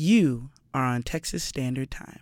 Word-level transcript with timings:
You 0.00 0.50
are 0.72 0.84
on 0.84 1.02
Texas 1.02 1.42
Standard 1.42 1.90
Time. 1.90 2.20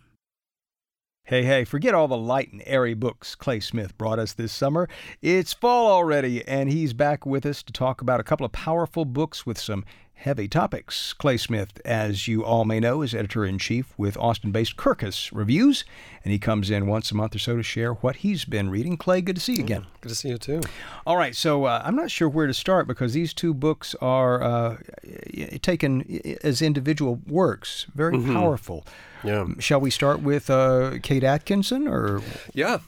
Hey, 1.24 1.44
hey, 1.44 1.64
forget 1.66 1.92
all 1.92 2.08
the 2.08 2.16
light 2.16 2.50
and 2.50 2.62
airy 2.64 2.94
books 2.94 3.34
Clay 3.34 3.60
Smith 3.60 3.98
brought 3.98 4.18
us 4.18 4.32
this 4.32 4.50
summer. 4.50 4.88
It's 5.20 5.52
fall 5.52 5.92
already, 5.92 6.42
and 6.48 6.70
he's 6.70 6.94
back 6.94 7.26
with 7.26 7.44
us 7.44 7.62
to 7.64 7.74
talk 7.74 8.00
about 8.00 8.18
a 8.18 8.24
couple 8.24 8.46
of 8.46 8.52
powerful 8.52 9.04
books 9.04 9.44
with 9.44 9.58
some 9.58 9.84
heavy 10.16 10.48
topics. 10.48 11.12
Clay 11.12 11.36
Smith, 11.36 11.80
as 11.84 12.26
you 12.26 12.44
all 12.44 12.64
may 12.64 12.80
know, 12.80 13.02
is 13.02 13.14
editor 13.14 13.44
in 13.44 13.58
chief 13.58 13.94
with 13.96 14.16
Austin 14.16 14.50
based 14.50 14.76
Kirkus 14.76 15.30
Reviews, 15.32 15.84
and 16.24 16.32
he 16.32 16.38
comes 16.38 16.70
in 16.70 16.86
once 16.86 17.10
a 17.10 17.14
month 17.14 17.36
or 17.36 17.38
so 17.38 17.56
to 17.56 17.62
share 17.62 17.92
what 17.92 18.16
he's 18.16 18.44
been 18.44 18.68
reading. 18.68 18.96
Clay, 18.96 19.20
good 19.20 19.36
to 19.36 19.42
see 19.42 19.54
you 19.54 19.62
again. 19.62 19.82
Mm, 19.82 20.00
good 20.00 20.08
to 20.08 20.14
see 20.14 20.30
you 20.30 20.38
too. 20.38 20.62
All 21.06 21.16
right, 21.16 21.36
so 21.36 21.64
uh, 21.64 21.82
I'm 21.84 21.94
not 21.94 22.10
sure 22.10 22.28
where 22.28 22.46
to 22.46 22.54
start 22.54 22.88
because 22.88 23.12
these 23.12 23.32
two 23.32 23.54
books 23.54 23.94
are 24.00 24.42
uh, 24.42 24.76
taken 25.62 26.20
as 26.42 26.60
individual 26.60 27.20
works, 27.26 27.86
very 27.94 28.14
mm-hmm. 28.14 28.34
powerful. 28.34 28.84
Yeah. 29.22 29.46
Shall 29.58 29.80
we 29.80 29.90
start 29.90 30.22
with 30.22 30.50
uh, 30.50 30.98
Kate 31.02 31.24
Atkinson 31.24 31.86
or? 31.86 32.22
Yeah, 32.52 32.78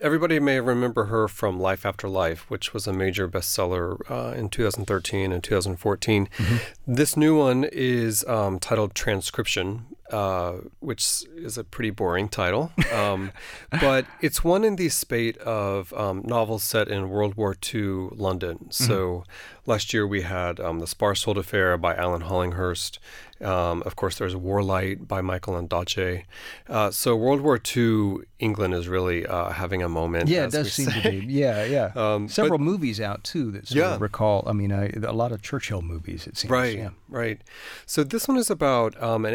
everybody 0.00 0.40
may 0.40 0.60
remember 0.60 1.06
her 1.06 1.28
from 1.28 1.60
Life 1.60 1.84
After 1.84 2.08
Life, 2.08 2.48
which 2.50 2.72
was 2.72 2.86
a 2.86 2.92
major 2.92 3.28
bestseller 3.28 3.98
uh, 4.10 4.34
in 4.34 4.48
2013 4.48 5.32
and 5.32 5.42
2014. 5.42 6.26
Mm-hmm. 6.26 6.56
This 6.86 7.16
new 7.16 7.36
one 7.36 7.64
is 7.64 8.24
um, 8.26 8.58
titled 8.58 8.94
Transcription, 8.94 9.86
uh, 10.10 10.58
which 10.80 11.24
is 11.36 11.58
a 11.58 11.64
pretty 11.64 11.90
boring 11.90 12.28
title. 12.28 12.72
Um, 12.92 13.32
but 13.80 14.06
it's 14.20 14.42
one 14.42 14.64
in 14.64 14.76
the 14.76 14.88
spate 14.88 15.36
of 15.38 15.92
um, 15.92 16.22
novels 16.24 16.64
set 16.64 16.88
in 16.88 17.08
World 17.08 17.34
War 17.34 17.56
II 17.74 18.08
London. 18.12 18.58
Mm-hmm. 18.58 18.70
So 18.70 19.24
last 19.66 19.92
year 19.92 20.06
we 20.06 20.22
had 20.22 20.60
um, 20.60 20.80
The 20.80 20.86
Sparsholt 20.86 21.36
Affair 21.36 21.76
by 21.76 21.94
Alan 21.94 22.22
Hollinghurst. 22.22 22.98
Um, 23.40 23.82
of 23.84 23.94
course, 23.94 24.18
there's 24.18 24.34
Warlight 24.34 25.06
by 25.06 25.20
Michael 25.20 25.54
Ondaatje. 25.54 26.24
Uh, 26.68 26.90
so 26.90 27.14
World 27.14 27.40
War 27.40 27.60
II 27.76 28.24
England 28.40 28.74
is 28.74 28.88
really 28.88 29.26
uh, 29.26 29.50
having 29.50 29.82
a 29.82 29.88
moment. 29.88 30.28
Yeah, 30.28 30.46
it 30.46 30.52
does 30.52 30.72
seem 30.72 30.86
say. 30.86 31.02
to 31.02 31.10
be. 31.10 31.26
Yeah, 31.26 31.64
yeah. 31.64 31.92
Um, 31.98 32.28
Several 32.28 32.58
but, 32.58 32.64
movies 32.64 33.00
out 33.00 33.24
too 33.24 33.50
that 33.52 33.68
sort 33.68 33.78
yeah. 33.78 33.94
of 33.94 34.00
recall. 34.00 34.44
I 34.46 34.52
mean, 34.52 34.70
uh, 34.70 34.88
a 35.02 35.12
lot 35.12 35.32
of 35.32 35.42
Churchill 35.42 35.82
movies. 35.82 36.26
It 36.26 36.36
seems. 36.36 36.50
Right, 36.50 36.76
yeah. 36.76 36.90
right. 37.08 37.40
So 37.86 38.04
this 38.04 38.28
one 38.28 38.36
is 38.36 38.50
about 38.50 39.00
um, 39.02 39.24
an 39.24 39.34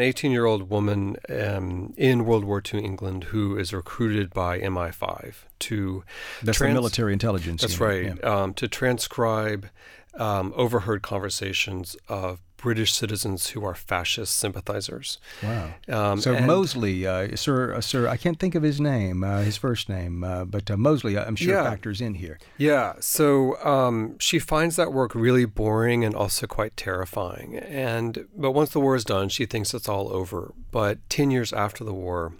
18-year-old 0.64 0.70
woman 0.70 1.16
um, 1.28 1.94
in 1.96 2.24
World 2.24 2.44
War 2.44 2.62
II 2.72 2.80
England 2.80 3.24
who 3.24 3.56
is 3.56 3.72
recruited 3.72 4.32
by 4.32 4.60
MI5 4.60 5.34
to. 5.60 6.04
That's 6.42 6.58
trans- 6.58 6.70
the 6.70 6.80
military 6.80 7.12
intelligence. 7.12 7.62
That's 7.62 7.80
right. 7.80 8.16
Yeah. 8.16 8.42
Um, 8.42 8.54
to 8.54 8.68
transcribe 8.68 9.68
um, 10.14 10.52
overheard 10.56 11.02
conversations 11.02 11.96
of 12.08 12.40
British 12.64 12.94
citizens 12.94 13.50
who 13.50 13.62
are 13.62 13.74
fascist 13.74 14.38
sympathizers. 14.38 15.18
Wow. 15.42 15.74
Um, 15.86 16.18
so 16.18 16.40
Mosley, 16.40 17.06
uh, 17.06 17.36
Sir, 17.36 17.74
uh, 17.74 17.82
Sir, 17.82 18.08
I 18.08 18.16
can't 18.16 18.40
think 18.40 18.54
of 18.54 18.62
his 18.62 18.80
name, 18.80 19.22
uh, 19.22 19.42
his 19.42 19.58
first 19.58 19.90
name, 19.90 20.24
uh, 20.24 20.46
but 20.46 20.70
uh, 20.70 20.78
Mosley, 20.78 21.18
I'm 21.18 21.36
sure 21.36 21.56
yeah. 21.56 21.62
factors 21.62 22.00
in 22.00 22.14
here. 22.14 22.38
Yeah. 22.56 22.94
So 23.00 23.62
um, 23.62 24.18
she 24.18 24.38
finds 24.38 24.76
that 24.76 24.94
work 24.94 25.14
really 25.14 25.44
boring 25.44 26.06
and 26.06 26.14
also 26.14 26.46
quite 26.46 26.74
terrifying. 26.74 27.58
And 27.58 28.26
but 28.34 28.52
once 28.52 28.70
the 28.70 28.80
war 28.80 28.96
is 28.96 29.04
done, 29.04 29.28
she 29.28 29.44
thinks 29.44 29.74
it's 29.74 29.88
all 29.88 30.10
over. 30.10 30.54
But 30.70 30.98
ten 31.10 31.30
years 31.30 31.52
after 31.52 31.84
the 31.84 31.92
war, 31.92 32.32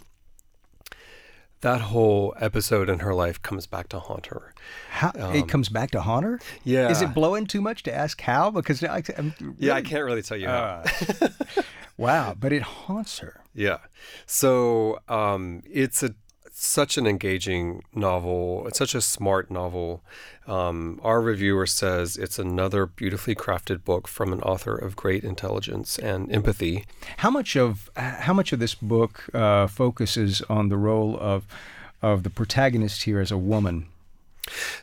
that 1.65 1.81
whole 1.81 2.31
episode 2.39 2.91
in 2.91 2.99
her 2.99 3.15
life 3.15 3.41
comes 3.41 3.65
back 3.65 3.89
to 3.89 3.97
haunt 3.97 4.27
her. 4.27 4.53
How 4.91 5.11
um, 5.19 5.33
it 5.33 5.47
comes 5.47 5.67
back 5.67 5.89
to 5.91 6.01
haunt 6.01 6.23
her? 6.23 6.39
Yeah. 6.63 6.91
Is 6.91 7.01
it 7.01 7.11
blowing 7.15 7.47
too 7.47 7.59
much 7.59 7.81
to 7.83 7.93
ask 7.93 8.21
how? 8.21 8.51
Because 8.51 8.83
I, 8.83 9.01
really, 9.17 9.33
yeah, 9.57 9.73
I 9.73 9.81
can't 9.81 10.03
really 10.03 10.21
tell 10.21 10.37
you 10.37 10.47
uh, 10.47 10.85
how. 10.85 11.63
wow, 11.97 12.35
but 12.39 12.53
it 12.53 12.61
haunts 12.61 13.17
her. 13.17 13.41
Yeah. 13.55 13.79
So 14.27 14.99
um, 15.09 15.63
it's 15.65 16.03
a 16.03 16.13
such 16.57 16.97
an 16.97 17.05
engaging 17.05 17.83
novel. 17.93 18.65
It's 18.65 18.77
such 18.77 18.95
a 18.95 19.01
smart 19.01 19.51
novel. 19.51 20.01
Um, 20.47 21.01
our 21.03 21.19
reviewer 21.19 21.67
says 21.67 22.15
it's 22.15 22.39
another 22.39 22.85
beautifully 22.85 23.35
crafted 23.35 23.83
book 23.83 24.07
from 24.07 24.31
an 24.31 24.41
author 24.41 24.73
of 24.73 24.95
great 24.95 25.25
intelligence 25.25 25.99
and 25.99 26.31
empathy. 26.31 26.85
How 27.17 27.29
much 27.29 27.57
of 27.57 27.89
how 27.97 28.33
much 28.33 28.53
of 28.53 28.59
this 28.59 28.73
book 28.73 29.25
uh, 29.33 29.67
focuses 29.67 30.41
on 30.43 30.69
the 30.69 30.77
role 30.77 31.17
of 31.19 31.45
of 32.01 32.23
the 32.23 32.29
protagonist 32.29 33.03
here 33.03 33.19
as 33.19 33.31
a 33.31 33.37
woman? 33.37 33.87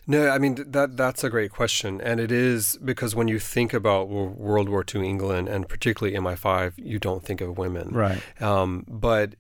No, 0.07 0.29
I 0.29 0.39
mean 0.39 0.57
that 0.67 0.99
that's 0.99 1.25
a 1.25 1.31
great 1.31 1.53
question, 1.53 2.03
and 2.03 2.21
it 2.21 2.33
is 2.33 2.77
because 2.85 3.15
when 3.15 3.29
you 3.29 3.39
think 3.39 3.73
about 3.73 4.09
World 4.09 4.69
War 4.69 4.85
II 4.95 5.09
England 5.09 5.49
and 5.49 5.67
particularly 5.67 6.19
MI5, 6.19 6.75
you 6.77 6.99
don't 6.99 7.25
think 7.25 7.41
of 7.41 7.57
women, 7.57 7.91
right? 7.93 8.21
Um, 8.43 8.85
but 8.89 9.37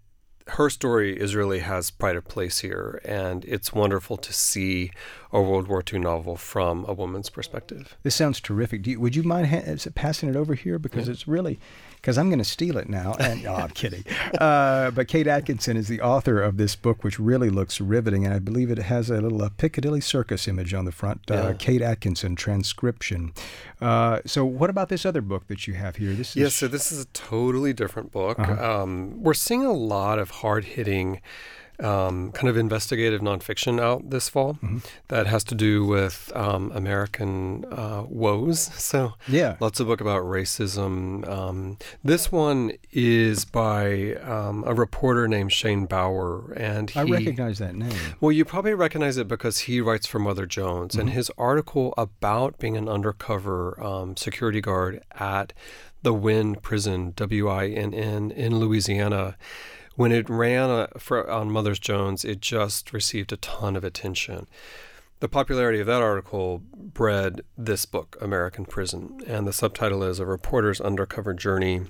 her 0.48 0.70
story 0.70 1.18
is 1.18 1.34
really 1.34 1.60
has 1.60 1.90
pride 1.90 2.16
of 2.16 2.24
place 2.24 2.60
here, 2.60 3.00
and 3.04 3.44
it's 3.44 3.72
wonderful 3.72 4.16
to 4.16 4.32
see 4.32 4.90
a 5.32 5.40
World 5.40 5.68
War 5.68 5.82
II 5.90 6.00
novel 6.00 6.36
from 6.36 6.84
a 6.86 6.92
woman's 6.92 7.30
perspective. 7.30 7.96
This 8.02 8.14
sounds 8.14 8.40
terrific. 8.40 8.86
You, 8.86 9.00
would 9.00 9.16
you 9.16 9.22
mind 9.22 9.48
ha- 9.48 9.76
passing 9.94 10.28
it 10.28 10.36
over 10.36 10.54
here 10.54 10.78
because 10.78 11.06
yeah. 11.06 11.12
it's 11.12 11.28
really 11.28 11.58
because 12.02 12.18
I'm 12.18 12.28
going 12.28 12.40
to 12.40 12.44
steal 12.44 12.76
it 12.78 12.88
now. 12.88 13.14
And 13.20 13.46
oh, 13.46 13.54
I'm 13.54 13.70
kidding. 13.70 14.04
Uh, 14.38 14.90
but 14.90 15.06
Kate 15.06 15.28
Atkinson 15.28 15.76
is 15.76 15.86
the 15.86 16.00
author 16.00 16.42
of 16.42 16.56
this 16.56 16.74
book, 16.74 17.04
which 17.04 17.20
really 17.20 17.48
looks 17.48 17.80
riveting, 17.80 18.24
and 18.24 18.34
I 18.34 18.40
believe 18.40 18.70
it 18.70 18.78
has 18.78 19.08
a 19.08 19.20
little 19.20 19.42
uh, 19.42 19.50
Piccadilly 19.56 20.00
Circus 20.00 20.48
image 20.48 20.74
on 20.74 20.84
the 20.84 20.90
front. 20.90 21.30
Uh, 21.30 21.34
yeah. 21.34 21.52
Kate 21.52 21.80
Atkinson 21.80 22.34
transcription. 22.34 23.32
Uh, 23.80 24.20
so, 24.26 24.44
what 24.44 24.68
about 24.68 24.88
this 24.88 25.06
other 25.06 25.20
book 25.20 25.46
that 25.46 25.68
you 25.68 25.74
have 25.74 25.96
here? 25.96 26.12
This 26.12 26.30
is 26.30 26.36
yes. 26.36 26.54
so 26.54 26.66
this 26.66 26.90
is 26.90 27.04
a 27.04 27.06
totally 27.06 27.72
different 27.72 28.10
book. 28.10 28.38
Uh-huh. 28.40 28.82
Um, 28.82 29.22
we're 29.22 29.34
seeing 29.34 29.64
a 29.64 29.72
lot 29.72 30.18
of 30.18 30.30
hard 30.30 30.64
hitting 30.64 31.20
um, 31.80 32.32
kind 32.32 32.48
of 32.48 32.56
investigative 32.56 33.20
nonfiction 33.20 33.80
out 33.80 34.10
this 34.10 34.28
fall 34.28 34.54
mm-hmm. 34.54 34.78
that 35.08 35.26
has 35.26 35.42
to 35.44 35.54
do 35.54 35.84
with 35.84 36.30
um, 36.34 36.70
American 36.72 37.64
uh, 37.70 38.04
woes. 38.08 38.70
So 38.92 39.14
yeah, 39.26 39.56
lots 39.58 39.80
of 39.80 39.86
book 39.86 40.02
about 40.02 40.22
racism. 40.24 41.26
Um, 41.26 41.78
this 42.04 42.30
one 42.30 42.72
is 42.90 43.46
by 43.46 44.16
um, 44.16 44.64
a 44.66 44.74
reporter 44.74 45.26
named 45.26 45.52
Shane 45.52 45.86
Bauer, 45.86 46.52
and 46.52 46.90
he, 46.90 47.00
I 47.00 47.04
recognize 47.04 47.58
that 47.58 47.74
name. 47.74 47.96
Well, 48.20 48.32
you 48.32 48.44
probably 48.44 48.74
recognize 48.74 49.16
it 49.16 49.28
because 49.28 49.60
he 49.60 49.80
writes 49.80 50.06
for 50.06 50.18
Mother 50.18 50.44
Jones, 50.44 50.92
mm-hmm. 50.92 51.00
and 51.00 51.10
his 51.10 51.30
article 51.38 51.94
about 51.96 52.58
being 52.58 52.76
an 52.76 52.86
undercover 52.88 53.82
um, 53.82 54.14
security 54.16 54.60
guard 54.60 55.02
at 55.12 55.54
the 56.02 56.12
Winn 56.12 56.56
Prison, 56.56 57.12
W 57.16 57.48
I 57.48 57.68
N 57.68 57.94
N, 57.94 58.30
in 58.30 58.58
Louisiana 58.58 59.36
when 59.96 60.12
it 60.12 60.28
ran 60.28 60.70
uh, 60.70 60.86
on 61.28 61.50
Mother's 61.50 61.78
Jones, 61.78 62.24
it 62.24 62.40
just 62.40 62.92
received 62.92 63.32
a 63.32 63.36
ton 63.36 63.76
of 63.76 63.84
attention. 63.84 64.46
The 65.20 65.28
popularity 65.28 65.78
of 65.78 65.86
that 65.86 66.02
article 66.02 66.62
bred 66.74 67.42
this 67.56 67.86
book, 67.86 68.16
American 68.20 68.64
Prison, 68.64 69.20
and 69.26 69.46
the 69.46 69.52
subtitle 69.52 70.02
is 70.02 70.18
A 70.18 70.26
Reporter's 70.26 70.80
Undercover 70.80 71.32
Journey 71.32 71.82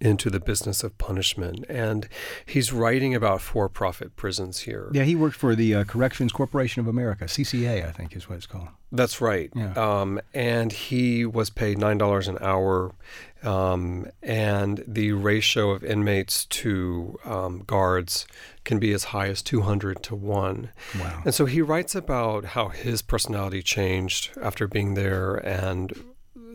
into 0.00 0.30
the 0.30 0.40
business 0.40 0.82
of 0.82 0.96
punishment. 0.98 1.64
And 1.68 2.08
he's 2.46 2.72
writing 2.72 3.14
about 3.14 3.42
for 3.42 3.68
profit 3.68 4.16
prisons 4.16 4.60
here. 4.60 4.90
Yeah, 4.92 5.04
he 5.04 5.14
worked 5.14 5.36
for 5.36 5.54
the 5.54 5.74
uh, 5.74 5.84
Corrections 5.84 6.32
Corporation 6.32 6.80
of 6.80 6.88
America, 6.88 7.26
CCA, 7.26 7.86
I 7.86 7.92
think 7.92 8.16
is 8.16 8.28
what 8.28 8.36
it's 8.36 8.46
called. 8.46 8.68
That's 8.92 9.20
right. 9.20 9.50
Yeah. 9.54 9.72
Um, 9.74 10.20
and 10.34 10.72
he 10.72 11.24
was 11.24 11.50
paid 11.50 11.78
$9 11.78 12.28
an 12.28 12.38
hour. 12.40 12.94
Um, 13.42 14.06
and 14.22 14.84
the 14.86 15.12
ratio 15.12 15.70
of 15.70 15.84
inmates 15.84 16.44
to 16.46 17.18
um, 17.24 17.62
guards 17.66 18.26
can 18.64 18.78
be 18.78 18.92
as 18.92 19.04
high 19.04 19.28
as 19.28 19.42
200 19.42 20.02
to 20.04 20.14
1. 20.14 20.70
Wow. 20.98 21.22
And 21.24 21.34
so 21.34 21.46
he 21.46 21.62
writes 21.62 21.94
about 21.94 22.46
how 22.46 22.68
his 22.68 23.00
personality 23.02 23.62
changed 23.62 24.30
after 24.42 24.66
being 24.66 24.94
there 24.94 25.36
and 25.36 25.92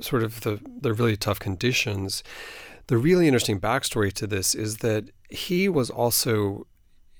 sort 0.02 0.24
of 0.24 0.42
the, 0.42 0.60
the 0.82 0.94
really 0.94 1.18
tough 1.18 1.40
conditions. 1.40 2.24
The 2.88 2.98
really 2.98 3.28
interesting 3.28 3.60
backstory 3.60 4.14
to 4.14 4.28
this 4.28 4.54
is 4.54 4.78
that 4.78 5.10
he 5.30 5.68
was 5.68 5.90
also 5.90 6.68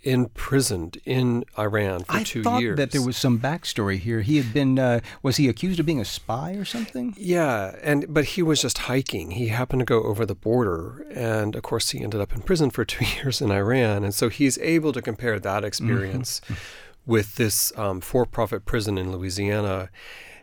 imprisoned 0.06 1.00
in 1.04 1.44
Iran 1.58 2.04
for 2.04 2.18
I 2.18 2.24
two 2.24 2.44
thought 2.44 2.62
years. 2.62 2.78
That 2.78 2.92
there 2.92 3.02
was 3.02 3.18
some 3.18 3.40
backstory 3.40 3.98
here. 3.98 4.22
He 4.22 4.38
had 4.38 4.54
been 4.54 4.78
uh, 4.78 5.02
was 5.24 5.38
he 5.38 5.50
accused 5.50 5.80
of 5.80 5.86
being 5.86 6.00
a 6.00 6.06
spy 6.06 6.54
or 6.54 6.64
something? 6.64 7.16
Yeah, 7.18 7.76
and 7.82 8.06
but 8.08 8.26
he 8.26 8.44
was 8.44 8.62
just 8.62 8.78
hiking. 8.80 9.32
He 9.32 9.48
happened 9.48 9.80
to 9.80 9.86
go 9.86 10.04
over 10.04 10.26
the 10.26 10.36
border, 10.36 11.06
and 11.12 11.56
of 11.56 11.64
course 11.64 11.90
he 11.90 12.02
ended 12.02 12.22
up 12.22 12.34
in 12.34 12.42
prison 12.42 12.70
for 12.70 12.86
two 12.86 13.04
years 13.04 13.42
in 13.42 13.52
Iran. 13.52 14.04
And 14.04 14.14
so 14.14 14.30
he's 14.30 14.58
able 14.60 14.94
to 14.94 15.02
compare 15.02 15.40
that 15.40 15.66
experience 15.66 16.40
mm-hmm. 16.46 16.54
with 17.06 17.36
this 17.36 17.76
um, 17.78 18.00
for-profit 18.00 18.66
prison 18.66 18.98
in 18.98 19.12
Louisiana, 19.12 19.90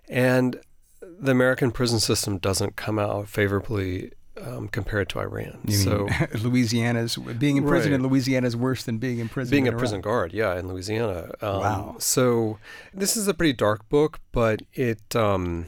and 0.09 0.61
the 1.01 1.31
American 1.31 1.71
prison 1.71 2.01
system 2.01 2.39
doesn't 2.39 2.75
come 2.75 2.99
out 2.99 3.29
favorably 3.29 4.11
um, 4.43 4.69
compared 4.69 5.09
to 5.11 5.21
Iran. 5.21 5.59
You 5.67 5.75
so 5.75 6.09
Louisiana's 6.43 7.17
being 7.17 7.57
in 7.57 7.67
prison 7.67 7.93
right. 7.93 7.97
in 7.97 8.03
Louisiana 8.03 8.47
is 8.47 8.57
worse 8.57 8.85
than 8.85 8.99
being 8.99 9.19
in 9.19 9.29
prison. 9.29 9.51
Being 9.51 9.67
in 9.67 9.75
a 9.75 9.79
prison 9.79 10.01
guard, 10.01 10.33
yeah, 10.33 10.59
in 10.59 10.69
Louisiana. 10.69 11.31
Um, 11.41 11.61
wow. 11.61 11.97
So 11.99 12.59
this 12.93 13.17
is 13.17 13.29
a 13.29 13.35
pretty 13.35 13.53
dark 13.53 13.89
book, 13.89 14.21
but 14.33 14.63
it. 14.75 15.15
Um, 15.17 15.67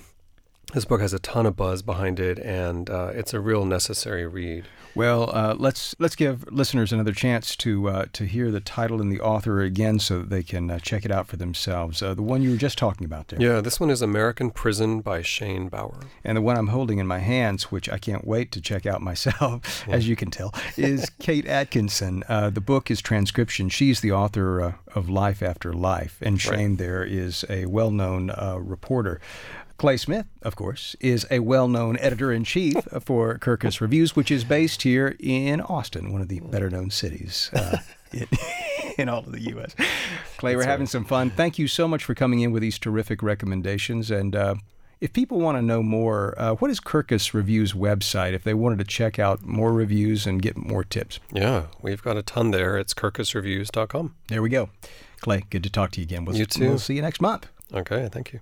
This 0.75 0.85
book 0.85 1.01
has 1.01 1.15
a 1.15 1.21
ton 1.21 1.47
of 1.47 1.55
buzz 1.55 1.83
behind 1.83 2.19
it, 2.19 2.37
and 2.41 2.91
uh, 2.91 3.13
it's 3.15 3.33
a 3.33 3.39
real 3.39 3.65
necessary 3.65 4.27
read. 4.27 4.67
Well, 4.97 5.31
uh, 5.33 5.55
let's 5.57 5.95
let's 6.01 6.17
give 6.17 6.51
listeners 6.53 6.93
another 6.93 7.13
chance 7.13 7.55
to 7.57 7.89
uh, 7.89 8.07
to 8.13 8.25
hear 8.25 8.51
the 8.51 8.59
title 8.61 9.01
and 9.01 9.11
the 9.11 9.21
author 9.21 9.61
again, 9.61 10.01
so 10.01 10.19
that 10.19 10.31
they 10.31 10.43
can 10.43 10.69
uh, 10.73 10.81
check 10.81 11.05
it 11.05 11.13
out 11.13 11.29
for 11.29 11.37
themselves. 11.37 12.03
Uh, 12.03 12.15
the 12.15 12.23
one 12.23 12.43
you 12.43 12.51
were 12.51 12.57
just 12.57 12.77
talking 12.77 13.05
about 13.05 13.29
there. 13.29 13.41
Yeah, 13.41 13.61
this 13.61 13.79
one 13.79 13.89
is 13.89 14.03
American 14.03 14.51
Prison 14.51 15.01
by 15.01 15.23
Shane 15.23 15.69
Bauer. 15.69 16.01
And 16.25 16.37
the 16.37 16.43
one 16.43 16.57
I'm 16.57 16.69
holding 16.69 16.99
in 16.99 17.07
my 17.07 17.21
hands, 17.21 17.71
which 17.71 17.89
I 17.89 17.99
can't 17.99 18.27
wait 18.27 18.51
to 18.51 18.61
check 18.61 18.85
out 18.85 19.01
myself, 19.11 19.85
yeah. 19.87 19.95
as 19.95 20.09
you 20.09 20.17
can 20.17 20.33
tell, 20.33 20.53
is 20.77 21.09
Kate 21.21 21.47
Atkinson. 21.47 22.25
Uh, 22.29 22.51
the 22.51 22.61
book 22.61 22.91
is 22.91 23.01
Transcription. 23.01 23.69
She's 23.69 24.01
the 24.01 24.11
author 24.11 24.61
uh, 24.61 24.73
of 24.93 25.09
Life 25.09 25.41
After 25.41 25.73
Life, 25.73 26.19
and 26.21 26.41
Shane 26.41 26.71
right. 26.71 26.79
there 26.79 27.05
is 27.05 27.45
a 27.49 27.67
well-known 27.67 28.33
reporter. 28.59 29.21
Clay 29.77 29.97
Smith, 29.97 30.27
of 30.43 30.57
course, 30.57 30.95
is 31.01 31.27
a 31.31 31.41
well 31.41 31.69
known 31.69 31.99
editor 31.99 32.33
in 32.33 32.45
chief 32.45 32.77
for 33.01 33.39
Kirkus 33.39 33.81
Reviews, 33.81 34.15
which 34.15 34.31
is 34.31 34.45
based 34.45 34.83
here 34.83 35.17
in 35.19 35.61
Austin, 35.61 36.13
one 36.13 36.21
of 36.21 36.29
the 36.29 36.41
better 36.41 36.71
known 36.71 36.91
cities. 36.91 37.51
Uh, 37.53 37.79
in, 38.13 38.29
in, 38.99 39.09
all 39.09 39.21
of 39.21 39.33
the 39.33 39.41
U.S. 39.51 39.75
Clay, 40.37 40.55
That's 40.55 40.65
we're 40.65 40.71
having 40.71 40.87
some 40.87 41.05
fun. 41.05 41.31
Thank 41.31 41.59
you 41.59 41.67
so 41.67 41.89
much 41.89 42.05
for 42.05 42.15
coming 42.15 42.41
in 42.41 42.53
with 42.53 42.63
these 42.63 42.79
terrific 42.79 43.23
recommendations. 43.23 44.11
And 44.11 44.37
uh, 44.37 44.55
if 45.01 45.13
people 45.13 45.41
want 45.41 45.59
to 45.59 45.63
know 45.63 45.83
more, 45.83 46.35
uh, 46.41 46.55
what 46.55 46.71
is 46.71 46.81
Kirkus 46.81 47.35
Reviews 47.35 47.73
website 47.73 48.33
if 48.33 48.45
they 48.45 48.55
wanted 48.55 48.79
to 48.79 48.85
check 48.85 49.19
out 49.19 49.43
more 49.43 49.73
reviews 49.73 50.27
and 50.27 50.41
get 50.41 50.57
more 50.57 50.85
tips? 50.85 51.19
Yeah, 51.33 51.67
we've 51.83 52.03
got 52.03 52.17
a 52.17 52.23
ton 52.23 52.53
there. 52.53 52.79
It's 52.79 52.95
kirkusreviews.com. 52.95 54.15
There 54.29 54.41
we 54.41 54.51
go. 54.51 54.71
Clay, 55.21 55.45
good 55.51 55.65
to 55.65 55.71
talk 55.71 55.91
to 55.93 56.01
you 56.01 56.05
again. 56.05 56.25
We'll, 56.25 56.37
you 56.37 56.47
too. 56.47 56.69
We'll 56.69 56.79
see 56.79 56.95
you 56.95 57.03
next 57.03 57.21
month. 57.21 57.49
Okay, 57.73 58.09
thank 58.13 58.33
you. 58.33 58.41